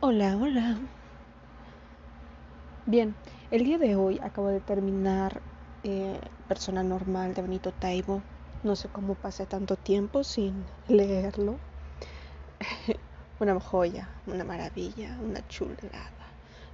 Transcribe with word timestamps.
Hola, 0.00 0.38
hola. 0.40 0.76
Bien, 2.86 3.16
el 3.50 3.64
día 3.64 3.78
de 3.78 3.96
hoy 3.96 4.20
acabo 4.22 4.46
de 4.46 4.60
terminar 4.60 5.40
eh, 5.82 6.20
Persona 6.46 6.84
Normal 6.84 7.34
de 7.34 7.42
Benito 7.42 7.72
Taibo. 7.72 8.22
No 8.62 8.76
sé 8.76 8.88
cómo 8.90 9.16
pasé 9.16 9.44
tanto 9.46 9.74
tiempo 9.74 10.22
sin 10.22 10.52
leerlo. 10.86 11.56
una 13.40 13.58
joya, 13.58 14.08
una 14.28 14.44
maravilla, 14.44 15.16
una 15.20 15.44
chulada. 15.48 16.12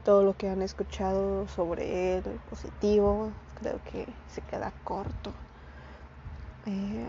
Todo 0.04 0.22
lo 0.22 0.36
que 0.36 0.50
han 0.50 0.60
escuchado 0.60 1.48
sobre 1.48 2.18
él, 2.18 2.24
positivo, 2.50 3.32
creo 3.58 3.80
que 3.90 4.06
se 4.34 4.42
queda 4.42 4.70
corto. 4.84 5.32
Eh, 6.66 7.06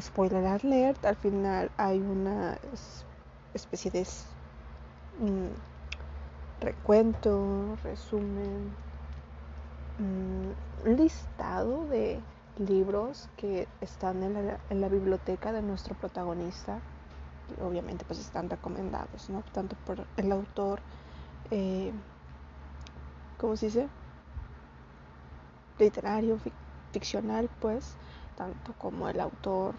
spoiler 0.00 0.46
alert, 0.46 1.04
al 1.06 1.16
final 1.16 1.72
hay 1.76 1.98
una 1.98 2.56
especie 3.54 3.90
de 3.90 4.06
recuento, 6.60 7.76
resumen, 7.82 8.72
un 9.98 10.54
listado 10.96 11.86
de 11.88 12.20
libros 12.58 13.28
que 13.36 13.68
están 13.80 14.22
en 14.22 14.34
la, 14.34 14.58
en 14.70 14.80
la, 14.80 14.88
biblioteca 14.88 15.52
de 15.52 15.62
nuestro 15.62 15.94
protagonista 15.94 16.80
obviamente 17.62 18.04
pues 18.04 18.18
están 18.18 18.48
recomendados 18.50 19.30
no 19.30 19.42
tanto 19.52 19.76
por 19.86 20.04
el 20.16 20.32
autor 20.32 20.80
eh, 21.50 21.92
cómo 23.38 23.56
se 23.56 23.66
dice 23.66 23.88
literario 25.78 26.38
ficcional 26.92 27.48
pues 27.60 27.96
tanto 28.36 28.74
como 28.78 29.08
el 29.08 29.20
autor 29.20 29.74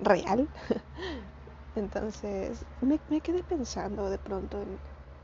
real 0.00 0.48
Entonces 1.74 2.64
me, 2.80 3.20
quedé 3.20 3.42
pensando 3.42 4.10
de 4.10 4.18
pronto 4.18 4.62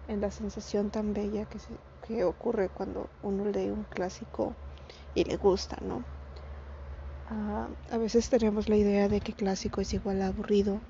en, 0.09 0.21
la 0.21 0.31
sensación 0.31 0.91
tan 0.91 1.13
bella 1.15 1.45
que, 1.47 1.59
que 2.07 2.25
ocurre 2.25 2.69
cuando 2.69 3.09
uno 3.23 3.47
lee 3.47 3.71
un 3.71 3.85
clásico 3.85 4.55
y 5.15 5.25
le 5.25 5.37
gusta, 5.37 5.77
¿no? 5.83 6.05
Ah, 7.27 7.69
a 7.91 7.99
veces 7.99 8.29
tenemos 8.29 8.69
la 8.69 8.77
idea 8.77 9.09
de 9.09 9.21
que 9.21 9.33
clásico 9.33 9.81
es 9.81 9.95
igual 9.95 10.21
a 10.23 10.29
aburrido 10.29 10.81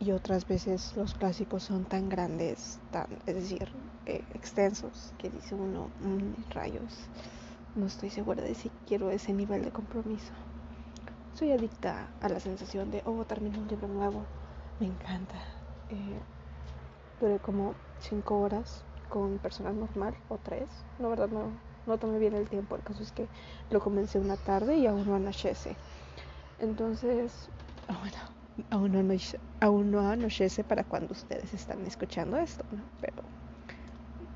y 0.00 0.12
otras 0.12 0.46
veces 0.46 0.96
los 0.96 1.12
clásicos 1.14 1.64
son 1.64 1.84
tan 1.84 2.08
grandes, 2.08 2.78
tan, 2.90 3.06
es 3.26 3.34
decir, 3.34 3.68
eh, 4.06 4.22
extensos, 4.32 5.12
que 5.18 5.28
dice 5.28 5.54
uno, 5.54 5.90
mm, 6.00 6.50
rayos, 6.50 6.94
no 7.74 7.86
estoy 7.86 8.10
segura 8.10 8.42
de 8.42 8.54
si 8.54 8.70
quiero 8.86 9.10
ese 9.10 9.32
nivel 9.32 9.62
de 9.62 9.72
compromiso. 9.72 10.32
Soy 11.38 11.52
adicta 11.52 12.10
a 12.20 12.28
la 12.28 12.40
sensación 12.40 12.90
de, 12.90 13.00
oh, 13.04 13.24
terminé 13.24 13.56
un 13.60 13.68
libro 13.68 13.86
nuevo. 13.86 14.24
Me 14.80 14.86
encanta. 14.86 15.36
Eh, 15.88 16.18
duré 17.20 17.38
como 17.38 17.76
cinco 18.00 18.40
horas 18.40 18.82
con 19.08 19.38
personal 19.38 19.78
normal 19.78 20.16
o 20.26 20.38
tres. 20.38 20.68
No, 20.98 21.10
verdad, 21.10 21.28
no, 21.28 21.52
no 21.86 21.96
tomé 21.96 22.18
bien 22.18 22.34
el 22.34 22.48
tiempo. 22.48 22.74
El 22.74 22.82
caso 22.82 23.04
es 23.04 23.12
que 23.12 23.28
lo 23.70 23.78
comencé 23.78 24.18
una 24.18 24.36
tarde 24.36 24.78
y 24.78 24.86
aún 24.88 25.06
no 25.06 25.14
anochece. 25.14 25.76
Entonces, 26.58 27.52
ah, 27.86 27.98
bueno, 28.00 28.16
aún 28.70 28.90
no, 28.90 28.98
anochece, 28.98 29.38
aún 29.60 29.92
no 29.92 30.00
anochece 30.00 30.64
para 30.64 30.82
cuando 30.82 31.12
ustedes 31.12 31.54
están 31.54 31.86
escuchando 31.86 32.36
esto, 32.38 32.64
¿no? 32.72 32.82
Pero, 33.00 33.22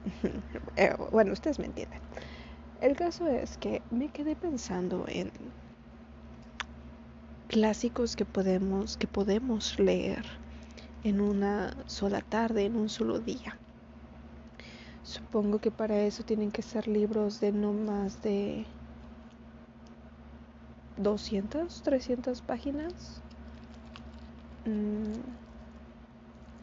eh, 0.77 0.95
bueno, 1.11 1.33
ustedes 1.33 1.59
me 1.59 1.67
entienden. 1.67 1.99
El 2.81 2.95
caso 2.95 3.27
es 3.27 3.59
que 3.59 3.83
me 3.91 4.09
quedé 4.09 4.37
pensando 4.37 5.05
en 5.09 5.33
clásicos 7.53 8.17
que 8.17 8.25
podemos, 8.25 8.97
que 8.97 9.07
podemos 9.07 9.79
leer 9.79 10.25
en 11.05 11.21
una 11.21 11.77
sola 11.87 12.23
tarde, 12.23 12.65
en 12.65 12.77
un 12.77 12.89
solo 12.89 13.19
día. 13.19 13.59
Supongo 15.05 15.59
que 15.59 15.71
para 15.71 16.01
eso 16.01 16.23
tienen 16.23 16.51
que 16.51 16.63
ser 16.63 16.89
libros 16.89 17.41
de 17.41 17.53
no 17.53 17.75
más 17.75 18.23
de 18.23 18.65
200, 20.97 21.83
300 21.83 22.41
páginas. 22.41 23.21
Mm, 24.65 25.13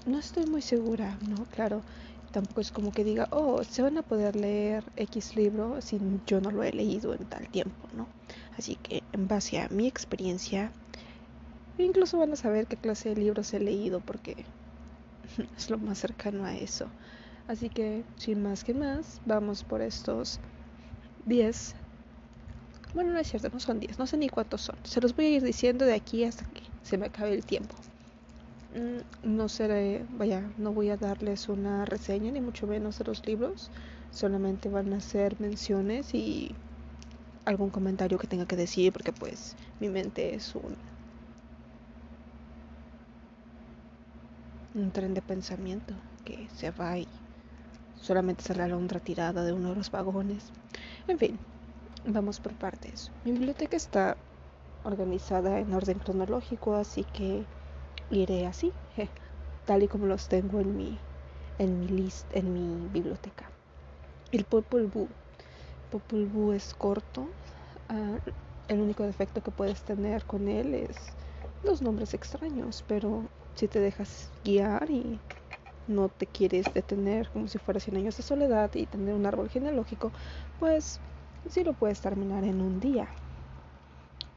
no 0.10 0.18
estoy 0.18 0.48
muy 0.48 0.64
segura, 0.64 1.20
¿no? 1.28 1.46
Claro, 1.52 1.84
tampoco 2.32 2.62
es 2.62 2.72
como 2.72 2.92
que 2.92 3.04
diga, 3.04 3.28
oh, 3.30 3.64
se 3.64 3.84
van 3.84 4.00
a 4.00 4.02
poder 4.02 4.36
leer 4.36 4.84
X 4.96 5.36
libro 5.36 5.82
si 5.84 6.00
yo 6.26 6.42
no 6.42 6.50
lo 6.50 6.64
he 6.64 6.72
leído 6.72 7.14
en 7.14 7.26
tal 7.26 7.48
tiempo, 7.50 7.88
¿no? 7.96 8.08
Así 8.58 8.76
que 8.76 9.04
en 9.14 9.28
base 9.28 9.60
a 9.60 9.70
mi 9.70 9.88
experiencia, 9.88 10.72
incluso 11.84 12.18
van 12.18 12.34
a 12.34 12.36
saber 12.36 12.68
qué 12.68 12.78
clase 12.78 13.10
de 13.10 13.16
libros 13.16 13.54
he 13.54 13.60
leído 13.60 14.00
porque 14.00 14.36
es 15.58 15.70
lo 15.70 15.78
más 15.78 16.00
cercano 16.00 16.46
a 16.46 16.56
eso. 16.56 16.90
Así 17.48 17.70
que, 17.70 18.04
sin 18.18 18.44
más 18.44 18.64
que 18.64 18.74
más, 18.74 19.22
vamos 19.26 19.64
por 19.64 19.82
estos 19.82 20.40
10. 21.26 21.76
Bueno, 22.94 23.12
no 23.14 23.20
es 23.20 23.28
cierto, 23.28 23.50
no 23.52 23.60
son 23.60 23.80
10, 23.80 23.98
no 23.98 24.08
sé 24.08 24.18
ni 24.18 24.30
cuántos 24.30 24.62
son. 24.62 24.76
Se 24.84 25.02
los 25.02 25.16
voy 25.16 25.26
a 25.26 25.30
ir 25.30 25.44
diciendo 25.44 25.86
de 25.86 25.94
aquí 25.94 26.24
hasta 26.24 26.46
que 26.46 26.62
se 26.84 26.98
me 26.98 27.08
acabe 27.08 27.34
el 27.34 27.46
tiempo. 27.46 27.76
Mm, 28.76 29.36
no 29.36 29.50
seré, 29.50 30.06
vaya, 30.12 30.44
no 30.58 30.74
voy 30.74 30.90
a 30.90 30.98
darles 30.98 31.50
una 31.50 31.86
reseña 31.86 32.32
ni 32.32 32.40
mucho 32.40 32.68
menos 32.68 33.00
de 33.00 33.06
los 33.06 33.26
libros, 33.26 33.72
solamente 34.12 34.70
van 34.70 34.94
a 34.94 35.00
ser 35.00 35.40
menciones 35.40 36.14
y 36.14 36.56
algún 37.46 37.72
comentario 37.72 38.20
que 38.20 38.28
tenga 38.28 38.46
que 38.46 38.56
decir 38.56 38.94
porque 38.94 39.12
pues 39.12 39.56
mi 39.80 39.90
mente 39.90 40.36
es 40.36 40.54
un 40.54 40.78
un 44.76 44.92
tren 44.92 45.14
de 45.14 45.22
pensamiento 45.22 45.94
que 46.24 46.48
se 46.56 46.72
va 46.72 46.98
y 46.98 47.08
solamente 48.02 48.44
sale 48.44 48.68
la 48.68 48.78
otra 48.78 49.00
tirada 49.00 49.44
de 49.44 49.54
uno 49.54 49.70
de 49.70 49.76
los 49.76 49.92
vagones. 49.92 50.52
En 51.08 51.18
fin, 51.18 51.40
vamos 52.06 52.40
por 52.40 52.54
partes. 52.54 53.12
Mi 53.26 53.32
biblioteca 53.32 53.78
está 53.78 54.18
organizada 54.84 55.60
en 55.60 55.74
orden 55.74 56.00
cronológico, 56.00 56.76
así 56.76 57.04
que 57.04 57.44
iré 58.12 58.46
así, 58.46 58.72
tal 59.66 59.84
y 59.84 59.88
como 59.88 60.06
los 60.06 60.28
tengo 60.28 60.60
en 60.60 60.76
mi, 60.78 60.98
en 61.58 61.80
mi 61.80 61.88
list, 61.88 62.26
en 62.34 62.54
mi 62.54 62.88
biblioteca. 62.90 63.50
El 64.32 64.46
Popol 64.46 64.88
Vuh. 64.88 65.08
Popol 65.92 66.26
Vuh 66.28 66.54
es 66.54 66.74
corto. 66.74 67.28
Ah, 67.90 68.18
el 68.68 68.80
único 68.80 69.04
defecto 69.04 69.42
que 69.42 69.52
puedes 69.52 69.82
tener 69.82 70.24
con 70.26 70.48
él 70.48 70.76
es 70.76 70.96
los 71.64 71.82
nombres 71.82 72.14
extraños, 72.14 72.84
pero 72.88 73.24
si 73.60 73.68
te 73.68 73.80
dejas 73.80 74.32
guiar 74.44 74.90
y 74.90 75.22
no 75.88 76.10
te 76.10 76.28
quieres 76.28 76.74
detener 76.74 77.30
como 77.32 77.48
si 77.48 77.58
fuera 77.60 77.80
100 77.80 77.98
años 77.98 78.18
de 78.18 78.24
soledad 78.24 78.72
y 78.76 78.86
tener 78.88 79.14
un 79.16 79.26
árbol 79.26 79.50
genealógico, 79.50 80.12
pues 80.60 81.02
sí 81.48 81.64
lo 81.64 81.74
puedes 81.74 82.02
terminar 82.02 82.44
en 82.44 82.62
un 82.62 82.80
día 82.80 83.10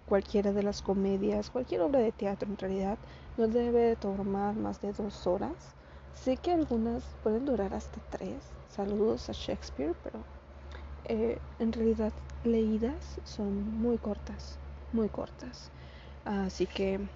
cualquiera 0.05 0.53
de 0.53 0.63
las 0.63 0.83
comedias, 0.83 1.51
cualquier 1.51 1.81
obra 1.83 2.01
de 2.01 2.13
teatro 2.13 2.51
en 2.51 2.59
realidad, 2.59 2.99
no 3.37 3.49
debe 3.49 3.97
tomar 3.97 4.55
más 4.57 4.81
de 4.81 4.93
dos 4.93 5.27
horas. 5.27 5.75
Sé 6.13 6.37
que 6.37 6.53
algunas 6.53 7.17
pueden 7.23 7.45
durar 7.47 7.75
hasta 7.75 8.01
tres. 8.11 8.55
Saludos 8.69 9.29
a 9.31 9.33
Shakespeare, 9.33 9.95
pero 10.03 10.27
eh, 11.05 11.41
en 11.59 11.73
realidad 11.73 12.13
leídas 12.43 13.21
son 13.25 13.55
muy 13.81 13.99
cortas, 13.99 14.59
muy 14.93 15.09
cortas. 15.09 15.71
Así 16.25 16.67
que 16.67 17.09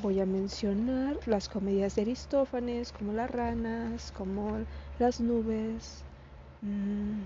voy 0.00 0.20
a 0.20 0.26
mencionar 0.26 1.18
las 1.26 1.48
comedias 1.48 1.94
de 1.96 2.02
Aristófanes, 2.02 2.92
como 2.92 3.12
las 3.12 3.30
ranas, 3.30 4.12
como 4.12 4.58
las 4.98 5.20
nubes. 5.20 6.04
Mm, 6.62 7.22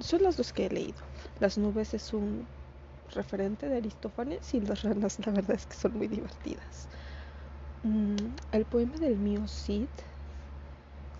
son 0.00 0.22
las 0.22 0.36
dos 0.36 0.52
que 0.52 0.66
he 0.66 0.70
leído. 0.70 1.02
Las 1.40 1.58
nubes 1.58 1.94
es 1.94 2.12
un 2.12 2.46
referente 3.14 3.68
de 3.68 3.78
Aristófanes 3.78 4.54
y 4.54 4.60
las 4.60 4.82
ranas 4.82 5.18
la 5.24 5.32
verdad 5.32 5.56
es 5.56 5.66
que 5.66 5.76
son 5.76 5.96
muy 5.96 6.08
divertidas. 6.08 6.88
Mm, 7.82 8.16
el 8.52 8.64
poema 8.64 8.96
del 8.96 9.16
mío 9.16 9.46
Cid, 9.46 9.88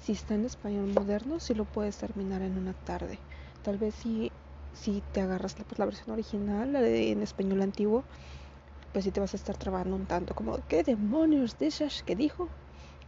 si 0.04 0.12
está 0.12 0.34
en 0.34 0.44
español 0.44 0.88
moderno, 0.92 1.40
si 1.40 1.54
lo 1.54 1.64
puedes 1.64 1.96
terminar 1.98 2.42
en 2.42 2.58
una 2.58 2.72
tarde. 2.72 3.18
Tal 3.62 3.78
vez 3.78 3.94
si, 3.94 4.30
si 4.80 5.02
te 5.12 5.20
agarras 5.20 5.54
pues, 5.54 5.78
la 5.78 5.84
versión 5.84 6.10
original, 6.10 6.72
de 6.72 7.12
en 7.12 7.22
español 7.22 7.62
antiguo, 7.62 8.04
pues 8.92 9.04
si 9.04 9.10
te 9.10 9.20
vas 9.20 9.34
a 9.34 9.36
estar 9.36 9.56
trabando 9.56 9.96
un 9.96 10.06
tanto 10.06 10.34
como, 10.34 10.58
¿qué 10.68 10.82
demonios 10.82 11.58
dices 11.58 12.02
que 12.02 12.16
dijo? 12.16 12.48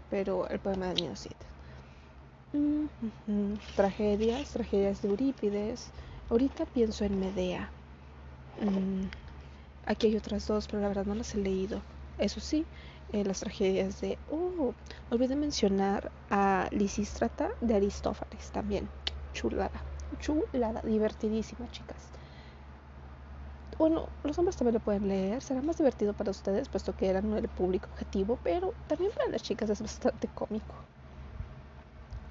Pero 0.08 0.48
el 0.48 0.58
poema 0.58 0.88
del 0.88 1.02
mío 1.02 1.16
Cid 1.16 1.32
Tragedias, 3.76 4.50
tragedias 4.52 5.02
de 5.02 5.08
Eurípides. 5.08 5.90
Ahorita 6.28 6.66
pienso 6.66 7.04
en 7.04 7.18
Medea. 7.18 7.72
Mm, 8.60 9.06
aquí 9.86 10.08
hay 10.08 10.16
otras 10.16 10.46
dos, 10.46 10.66
pero 10.66 10.82
la 10.82 10.88
verdad 10.88 11.06
no 11.06 11.14
las 11.14 11.34
he 11.34 11.38
leído. 11.38 11.82
Eso 12.18 12.40
sí, 12.40 12.66
eh, 13.12 13.24
las 13.24 13.40
tragedias 13.40 14.00
de... 14.00 14.18
Oh, 14.28 14.74
olvidé 15.10 15.36
mencionar 15.36 16.10
a 16.28 16.68
Lisístrata 16.72 17.48
de 17.60 17.74
Aristófanes 17.74 18.50
también. 18.50 18.88
Chulada. 19.32 19.89
Chulada, 20.18 20.80
divertidísima, 20.82 21.68
chicas. 21.68 22.12
bueno, 23.78 24.12
los 24.22 24.38
hombres 24.38 24.56
también 24.56 24.74
lo 24.74 24.80
pueden 24.80 25.08
leer, 25.08 25.42
será 25.42 25.60
más 25.62 25.76
divertido 25.76 26.14
para 26.14 26.30
ustedes, 26.30 26.68
puesto 26.68 26.94
que 26.94 27.08
eran 27.08 27.32
el 27.32 27.48
público 27.48 27.88
objetivo, 27.90 28.36
pero 28.42 28.76
también 28.86 29.10
para 29.12 29.30
las 29.30 29.42
chicas 29.42 29.70
es 29.70 29.80
bastante 29.82 30.28
cómico. 30.28 30.88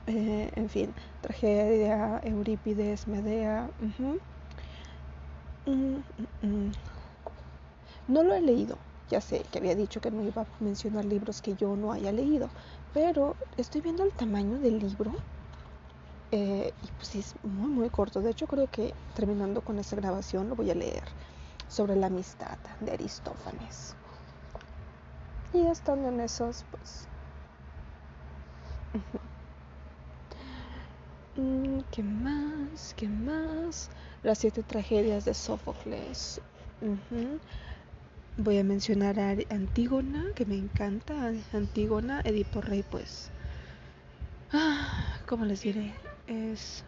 Eh, 0.07 0.51
en 0.55 0.69
fin, 0.69 0.93
tragedia, 1.21 2.19
Eurípides, 2.23 3.07
Medea. 3.07 3.71
Mm, 3.77 4.17
mm, 5.65 6.03
mm. 6.41 6.73
No 8.07 8.23
lo 8.23 8.33
he 8.33 8.41
leído, 8.41 8.83
ya 9.07 9.21
sé 9.21 9.47
que 9.49 9.59
había 9.59 9.73
dicho 9.73 10.01
que 10.01 10.11
no 10.11 10.21
iba 10.21 10.41
a 10.41 10.49
mencionar 10.59 11.05
libros 11.05 11.41
que 11.41 11.55
yo 11.55 11.77
no 11.77 11.93
haya 11.93 12.11
leído, 12.11 12.51
pero 12.91 13.37
estoy 13.55 13.79
viendo 13.79 14.03
el 14.03 14.13
tamaño 14.13 14.59
del 14.59 14.79
libro 14.79 15.13
eh, 16.31 16.73
y 16.83 16.87
pues 16.97 17.15
es 17.15 17.35
muy 17.43 17.69
muy 17.69 17.89
corto. 17.89 18.21
De 18.21 18.31
hecho 18.31 18.47
creo 18.47 18.67
que 18.67 18.93
terminando 19.15 19.61
con 19.61 19.79
esta 19.79 19.95
grabación 19.95 20.49
lo 20.49 20.55
voy 20.55 20.69
a 20.71 20.75
leer 20.75 21.03
sobre 21.67 21.95
la 21.95 22.07
amistad 22.07 22.57
de 22.81 22.91
Aristófanes. 22.91 23.95
Y 25.53 25.65
estando 25.65 26.09
en 26.09 26.19
esos, 26.19 26.65
pues... 26.69 27.07
Mm, 31.35 31.79
¿Qué 31.91 32.03
más? 32.03 32.93
¿Qué 32.97 33.07
más? 33.07 33.89
Las 34.23 34.39
siete 34.39 34.61
tragedias 34.61 35.25
de 35.25 35.33
Sófocles. 35.33 36.41
Voy 38.37 38.57
a 38.57 38.63
mencionar 38.63 39.19
a 39.19 39.35
Antígona, 39.49 40.25
que 40.35 40.45
me 40.45 40.55
encanta. 40.55 41.31
Antígona, 41.53 42.21
Edipo 42.25 42.61
Rey, 42.61 42.83
pues. 42.83 43.29
Ah, 44.51 45.17
¿Cómo 45.27 45.45
les 45.45 45.61
diré? 45.61 45.93
Es. 46.29 46.85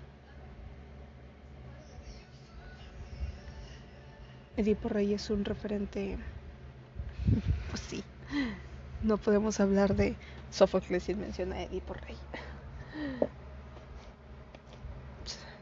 Edipo 4.55 4.87
Rey 4.87 5.13
es 5.15 5.31
un 5.31 5.43
referente. 5.45 6.19
Pues 7.69 7.81
sí. 7.81 8.03
No 9.01 9.17
podemos 9.17 9.59
hablar 9.59 9.95
de 9.95 10.15
Sófocles 10.51 11.03
sin 11.03 11.19
mencionar 11.19 11.57
a 11.57 11.63
Edipo 11.63 11.95
Rey. 11.95 12.17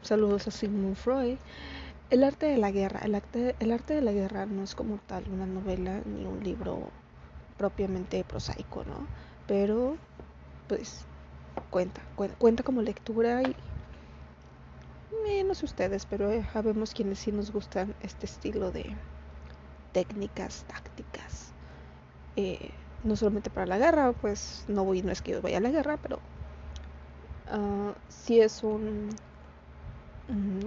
Saludos 0.01 0.47
a 0.47 0.51
Sigmund 0.51 0.97
Freud. 0.97 1.37
El 2.09 2.23
arte 2.25 2.47
de 2.47 2.57
la 2.57 2.71
guerra. 2.71 2.99
El 3.03 3.15
arte, 3.15 3.55
el 3.59 3.71
arte 3.71 3.93
de 3.93 4.01
la 4.01 4.11
guerra 4.11 4.45
no 4.45 4.63
es 4.63 4.75
como 4.75 4.97
tal 4.97 5.29
una 5.29 5.45
novela 5.45 6.01
ni 6.05 6.25
un 6.25 6.43
libro 6.43 6.91
propiamente 7.57 8.23
prosaico, 8.25 8.83
¿no? 8.85 9.07
Pero, 9.47 9.97
pues, 10.67 11.08
cuenta, 11.69 12.01
cuenta, 12.15 12.63
como 12.63 12.81
lectura 12.81 13.41
y 13.43 13.55
menos 15.23 15.63
ustedes, 15.63 16.05
pero 16.05 16.31
eh, 16.31 16.45
sabemos 16.53 16.93
quienes 16.93 17.19
sí 17.19 17.31
nos 17.31 17.51
gustan 17.51 17.93
este 18.01 18.25
estilo 18.25 18.71
de 18.71 18.95
técnicas, 19.91 20.65
tácticas. 20.67 21.51
Eh, 22.35 22.71
no 23.03 23.15
solamente 23.15 23.49
para 23.49 23.65
la 23.65 23.77
guerra, 23.77 24.13
pues 24.13 24.65
no 24.67 24.83
voy, 24.83 25.01
no 25.01 25.11
es 25.11 25.21
que 25.21 25.31
yo 25.31 25.41
vaya 25.41 25.57
a 25.57 25.61
la 25.61 25.69
guerra, 25.69 25.97
pero 25.97 26.17
uh, 27.51 27.93
sí 28.09 28.39
es 28.41 28.63
un 28.63 29.09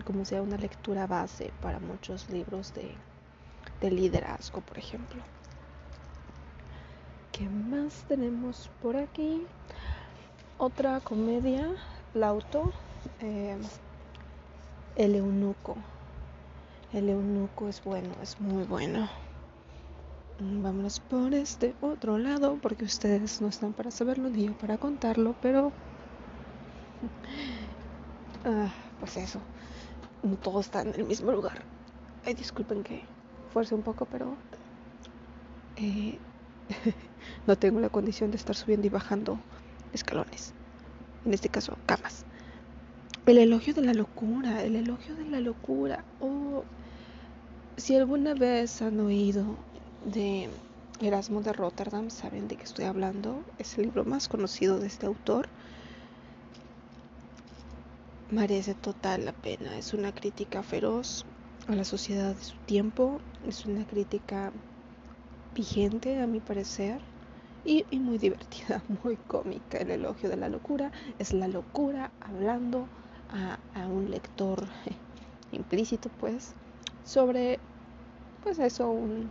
como 0.05 0.25
sea 0.25 0.43
una 0.43 0.56
lectura 0.56 1.06
base 1.06 1.52
para 1.61 1.79
muchos 1.79 2.29
libros 2.31 2.73
de, 2.75 3.90
liderazgo, 3.90 4.61
por 4.61 4.79
ejemplo. 4.79 5.23
¿Qué 7.31 7.49
más 7.49 8.05
tenemos 8.08 8.70
por 8.81 8.96
aquí? 8.96 9.46
Otra 10.59 11.01
comedia, 11.01 11.67
Plauto, 12.13 12.73
eh, 13.21 13.57
El 14.97 15.15
eunuco. 15.17 15.77
El 16.93 17.09
eunuco 17.09 17.69
es 17.69 17.83
bueno, 17.83 18.09
es 18.23 18.39
muy 18.41 18.65
bueno. 18.65 19.09
Mm, 20.41 20.63
vámonos 20.63 21.01
por 21.01 21.35
este 21.35 21.75
otro 21.81 22.19
lado, 22.19 22.59
porque 22.61 22.85
ustedes 22.85 23.41
no 23.41 23.49
están 23.49 23.73
para 23.73 23.91
saberlo 23.91 24.29
ni 24.29 24.47
yo 24.47 24.53
para 24.59 24.79
contarlo, 24.79 25.35
pero... 25.43 25.73
Ah, 28.45 28.73
pues 28.99 29.17
eso, 29.19 29.39
no 30.23 30.37
todo 30.37 30.61
está 30.61 30.83
en 30.83 30.95
el 30.97 31.05
mismo 31.05 31.31
lugar. 31.31 31.63
Ay, 32.25 32.35
disculpen 32.35 32.83
que 32.83 33.01
fuerce 33.53 33.75
un 33.75 33.83
poco, 33.83 34.05
pero 34.07 34.37
eh, 35.77 36.19
no 37.47 37.57
tengo 37.57 37.81
la 37.81 37.89
condición 37.89 38.31
de 38.31 38.37
estar 38.37 38.57
subiendo 38.57 38.87
y 38.87 38.91
bajando 38.91 39.39
escalones. 39.93 40.53
En 41.25 41.35
este 41.35 41.49
caso, 41.49 41.77
camas. 41.87 42.25
El 43.27 43.39
elogio 43.39 43.75
de 43.75 43.83
la 43.83 43.94
locura, 43.94 44.62
el 44.62 44.77
elogio 44.77 45.15
de 45.15 45.25
la 45.25 45.41
locura. 45.41 46.05
Oh, 46.21 46.65
si 47.77 47.97
alguna 47.97 48.35
vez 48.35 48.83
han 48.83 48.99
oído 49.00 49.56
de 50.05 50.49
Erasmo 51.00 51.41
de 51.43 51.53
Rotterdam, 51.53 52.11
saben 52.11 52.49
de 52.49 52.56
qué 52.56 52.65
estoy 52.65 52.87
hablando. 52.87 53.44
Es 53.59 53.79
el 53.79 53.85
libro 53.85 54.05
más 54.05 54.29
conocido 54.29 54.79
de 54.79 54.89
este 54.89 55.06
autor 55.06 55.49
merece 58.33 58.75
total 58.75 59.27
la 59.27 59.33
pena. 59.33 59.77
Es 59.77 59.93
una 59.93 60.12
crítica 60.12 60.62
feroz 60.62 61.25
a 61.69 61.75
la 61.75 61.85
sociedad 61.85 62.35
de 62.35 62.43
su 62.43 62.56
tiempo, 62.67 63.21
es 63.47 63.67
una 63.67 63.87
crítica 63.87 64.53
vigente 65.55 66.21
a 66.21 66.27
mi 66.27 66.41
parecer 66.41 67.00
y, 67.64 67.85
muy 67.99 68.19
divertida, 68.19 68.82
muy 69.05 69.17
cómica. 69.17 69.79
El 69.79 69.91
elogio 69.91 70.29
de 70.29 70.37
la 70.37 70.49
locura 70.49 70.93
es 71.19 71.32
la 71.32 71.49
locura 71.49 72.11
hablando 72.20 72.87
a, 73.31 73.59
un 73.87 74.11
lector 74.11 74.67
implícito 75.53 76.11
pues 76.20 76.53
sobre 77.05 77.59
pues 78.43 78.59
eso, 78.59 78.91
un, 78.91 79.31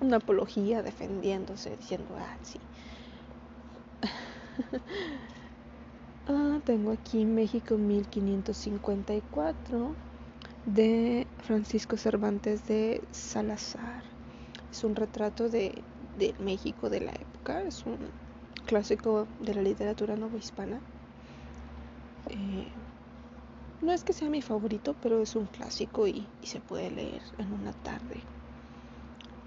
una 0.00 0.16
apología 0.16 0.82
defendiéndose, 0.82 1.76
diciendo, 1.76 2.16
ah, 2.18 2.36
sí. 2.42 2.58
Ah, 6.28 6.60
tengo 6.64 6.92
aquí 6.92 7.24
México 7.24 7.76
1554 7.76 9.96
de 10.66 11.26
Francisco 11.38 11.96
Cervantes 11.96 12.64
de 12.68 13.02
Salazar. 13.10 14.04
Es 14.70 14.84
un 14.84 14.94
retrato 14.94 15.48
de, 15.48 15.82
México 16.38 16.90
de 16.90 17.00
la 17.00 17.12
época, 17.12 17.62
es 17.62 17.84
un 17.86 18.12
clásico 18.64 19.28
de 19.38 19.54
la 19.54 19.62
literatura 19.62 20.16
novohispana. 20.16 20.80
Eh, 22.28 22.72
no 23.80 23.92
es 23.92 24.04
que 24.04 24.12
sea 24.12 24.30
mi 24.30 24.42
favorito, 24.42 24.94
pero 25.00 25.20
es 25.20 25.34
un 25.36 25.46
clásico 25.46 26.06
y, 26.06 26.28
y 26.40 26.46
se 26.46 26.60
puede 26.60 26.90
leer 26.90 27.22
en 27.38 27.52
una 27.52 27.72
tarde. 27.72 28.24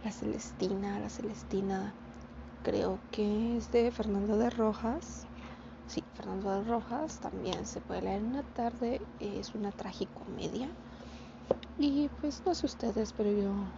La 0.03 0.11
Celestina, 0.11 0.99
la 0.99 1.09
Celestina 1.09 1.95
creo 2.63 2.99
que 3.11 3.57
es 3.57 3.71
de 3.71 3.91
Fernando 3.91 4.37
de 4.37 4.49
Rojas 4.49 5.25
Sí, 5.87 6.03
Fernando 6.13 6.49
de 6.51 6.63
Rojas 6.63 7.19
también 7.19 7.65
se 7.65 7.79
puede 7.79 8.01
leer 8.01 8.17
en 8.19 8.27
una 8.27 8.43
tarde, 8.43 9.01
es 9.19 9.53
una 9.53 9.71
tragicomedia. 9.71 10.69
Y 11.77 12.09
pues 12.19 12.43
no 12.45 12.55
sé 12.55 12.65
ustedes, 12.65 13.13
pero 13.13 13.31
yo 13.31 13.71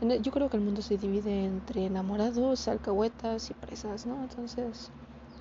yo 0.00 0.30
creo 0.30 0.50
que 0.50 0.56
el 0.56 0.62
mundo 0.62 0.82
se 0.82 0.98
divide 0.98 1.44
entre 1.44 1.86
enamorados, 1.86 2.68
alcahuetas 2.68 3.50
y 3.50 3.54
presas, 3.54 4.06
¿no? 4.06 4.22
Entonces, 4.22 4.90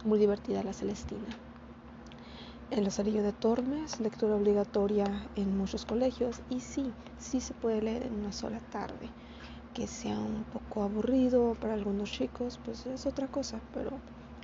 muy 0.03 0.17
divertida 0.17 0.63
la 0.63 0.73
Celestina. 0.73 1.35
El 2.71 2.83
Lazarillo 2.83 3.21
de 3.21 3.31
Tormes, 3.31 3.99
lectura 3.99 4.35
obligatoria 4.35 5.05
en 5.35 5.57
muchos 5.57 5.85
colegios 5.85 6.41
y 6.49 6.61
sí, 6.61 6.93
sí 7.19 7.39
se 7.39 7.53
puede 7.53 7.81
leer 7.81 8.03
en 8.03 8.13
una 8.13 8.31
sola 8.31 8.59
tarde. 8.71 9.09
Que 9.73 9.87
sea 9.87 10.17
un 10.17 10.45
poco 10.45 10.83
aburrido 10.83 11.55
para 11.55 11.73
algunos 11.73 12.09
chicos, 12.11 12.59
pues 12.63 12.85
es 12.85 13.05
otra 13.05 13.27
cosa, 13.27 13.59
pero 13.73 13.99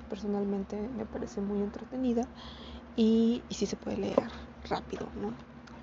personalmente 0.09 0.75
me 0.97 1.05
parece 1.05 1.39
muy 1.39 1.61
entretenida 1.61 2.27
y, 2.97 3.41
y 3.49 3.55
sí 3.55 3.65
se 3.65 3.77
puede 3.77 3.97
leer 3.97 4.23
rápido, 4.69 5.07
¿no? 5.15 5.33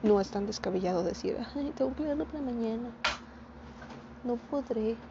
No 0.02 0.20
es 0.20 0.28
tan 0.30 0.46
descabellado 0.46 1.02
decir, 1.02 1.38
ay, 1.56 1.72
tengo 1.74 1.94
que 1.94 2.04
leerlo 2.04 2.26
para 2.26 2.42
mañana. 2.42 2.90
No 4.22 4.38
podré. 4.38 5.02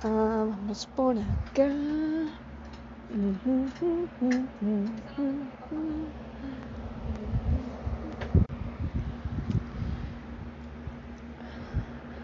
Ah, 0.00 0.44
vamos 0.48 0.86
por 0.86 1.18
acá. 1.18 1.66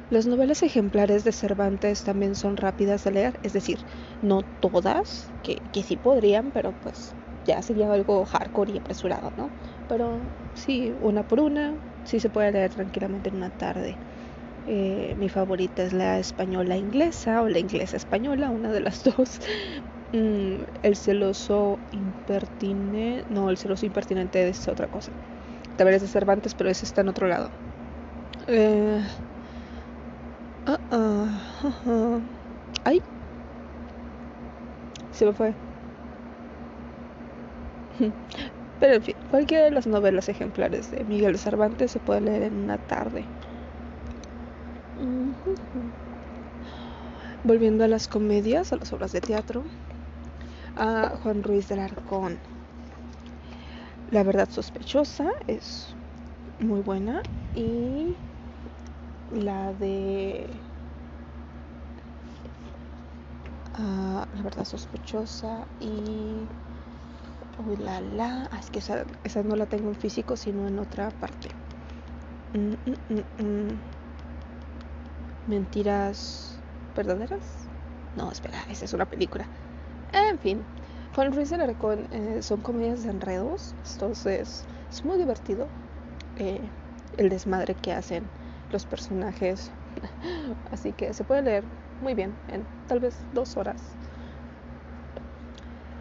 Las 0.09 0.27
novelas 0.27 0.63
ejemplares 0.63 1.25
de 1.25 1.33
Cervantes 1.33 2.05
también 2.05 2.35
son 2.37 2.57
rápidas 2.57 3.03
de 3.05 3.11
leer, 3.13 3.41
es 3.43 3.53
decir, 3.53 3.85
no 4.21 4.43
todas, 4.61 5.35
que, 5.43 5.63
que 5.73 5.83
sí 5.83 5.97
podrían, 5.97 6.53
pero 6.53 6.73
pues 6.75 7.17
ya 7.45 7.63
sería 7.63 7.93
algo 7.93 8.25
hardcore 8.27 8.73
y 8.73 8.79
apresurado, 8.79 9.33
¿no? 9.37 9.53
Pero 9.87 10.31
sí, 10.55 10.93
una 10.99 11.25
por 11.25 11.41
una, 11.41 11.79
sí 12.05 12.21
se 12.21 12.31
puede 12.31 12.53
leer 12.53 12.73
tranquilamente 12.73 13.31
en 13.31 13.37
una 13.37 13.51
tarde. 13.51 13.99
Eh, 14.67 15.15
mi 15.17 15.29
favorita 15.29 15.83
es 15.85 15.93
la 15.93 16.19
española 16.21 16.77
inglesa 16.79 17.43
o 17.43 17.49
la 17.49 17.59
inglesa 17.59 17.97
española, 17.97 18.51
una 18.51 18.73
de 18.73 18.81
las 18.81 19.03
dos. 19.05 19.41
Mm, 20.13 20.65
el 20.83 20.97
celoso 20.97 21.81
impertinente, 21.91 23.25
no, 23.29 23.51
el 23.51 23.59
celoso 23.59 23.87
impertinente 23.87 24.49
es 24.49 24.69
otra 24.69 24.89
cosa. 24.89 25.13
También 25.77 25.97
es 25.97 26.03
de 26.03 26.09
Cervantes, 26.09 26.55
pero 26.55 26.71
ese 26.71 26.87
está 26.87 27.03
en 27.03 27.09
otro 27.11 27.29
lado. 27.29 27.53
Eh, 28.49 29.03
Ah, 30.67 30.79
ah, 30.91 32.23
Ay. 32.85 33.03
Se 35.11 35.25
me 35.27 35.33
fue. 35.33 35.57
Pero 38.79 38.95
en 38.95 39.03
fin, 39.03 39.15
cualquiera 39.29 39.65
de 39.65 39.71
las 39.73 39.87
novelas 39.87 40.29
ejemplares 40.29 40.91
de 40.91 41.05
Miguel 41.05 41.39
Cervantes 41.39 41.93
se 41.93 42.01
puede 42.01 42.21
leer 42.23 42.43
en 42.45 42.59
una 42.59 42.79
tarde. 42.79 43.31
Volviendo 47.45 47.85
a 47.85 47.89
las 47.89 48.09
comedias, 48.09 48.73
a 48.73 48.77
las 48.77 48.93
obras 48.93 49.13
de 49.13 49.21
teatro, 49.21 49.65
a 50.77 51.17
Juan 51.23 51.43
Ruiz 51.43 51.69
del 51.69 51.81
Arcón. 51.81 52.39
La 54.11 54.23
verdad 54.23 54.49
sospechosa 54.51 55.31
es 55.47 55.95
muy 56.59 56.81
buena 56.81 57.23
y 57.55 58.15
la 59.31 59.73
de 59.73 60.47
uh, 63.79 64.37
La 64.37 64.43
verdad 64.43 64.65
sospechosa 64.65 65.67
y 65.81 66.47
Uy, 67.59 67.77
la 67.77 68.01
la, 68.01 68.49
ah, 68.51 68.59
es 68.59 68.71
que 68.71 68.79
esa, 68.79 69.05
esa, 69.25 69.43
no 69.43 69.57
la 69.57 69.67
tengo 69.67 69.89
en 69.89 69.95
físico, 69.95 70.37
sino 70.37 70.67
en 70.67 70.79
otra 70.79 71.11
parte. 71.11 71.51
Mm, 72.55 72.75
mm, 72.91 73.45
mm, 73.45 73.81
Mentiras 75.47 76.61
verdaderas. 76.95 77.69
No, 78.15 78.31
espera, 78.31 78.65
esa 78.69 78.85
es 78.85 78.93
una 78.93 79.07
película. 79.07 79.49
En 80.13 80.39
fin, 80.39 80.67
Juan 81.15 81.33
Ruiz 81.33 81.51
del 81.51 82.43
son 82.43 82.61
comedias 82.63 83.03
de 83.03 83.11
enredos, 83.11 83.75
entonces 83.93 84.67
es 84.91 85.05
muy 85.05 85.19
divertido 85.19 85.69
eh, 86.37 86.71
el 87.17 87.29
desmadre 87.29 87.75
que 87.75 87.93
hacen 87.93 88.31
los 88.71 88.87
personajes. 88.87 89.73
Así 90.71 90.93
que 90.93 91.15
se 91.15 91.25
puede 91.25 91.43
leer 91.43 91.69
muy 92.01 92.15
bien 92.15 92.37
en 92.49 92.67
tal 92.87 93.01
vez 93.01 93.27
dos 93.33 93.57
horas. 93.57 93.97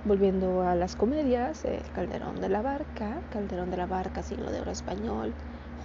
Volviendo 0.04 0.62
a 0.62 0.76
las 0.76 0.96
comedias, 0.96 1.64
Calderón 1.94 2.36
de 2.36 2.50
la 2.50 2.62
Barca, 2.62 3.22
Calderón 3.30 3.70
de 3.70 3.78
la 3.78 3.88
Barca, 3.88 4.24
siglo 4.24 4.52
de 4.52 4.62
oro 4.62 4.72
español, 4.72 5.36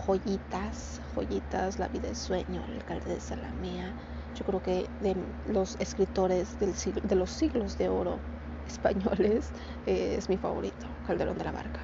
Joyitas, 0.06 1.00
Joyitas, 1.14 1.80
La 1.80 1.88
vida 1.88 2.08
es 2.08 2.18
sueño, 2.18 2.64
El 2.64 2.74
alcalde 2.74 3.14
de 3.14 3.20
Salamea. 3.20 3.92
Yo 4.36 4.44
creo 4.44 4.60
que 4.60 4.88
de 5.00 5.16
los 5.44 5.74
escritores 5.80 6.56
del 6.60 6.74
de 7.02 7.16
los 7.16 7.30
siglos 7.30 7.76
de 7.76 7.88
oro 7.88 8.20
españoles 8.68 9.50
eh, 9.84 10.14
es 10.16 10.28
mi 10.28 10.38
favorito, 10.38 10.86
Calderón 11.06 11.36
de 11.38 11.44
la 11.44 11.50
Barca. 11.52 11.80